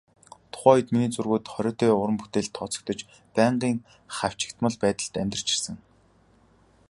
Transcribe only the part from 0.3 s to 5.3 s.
Тухайн үед миний зургууд хориотой уран бүтээлд тооцогдож, байнгын хавчигдмал байдалд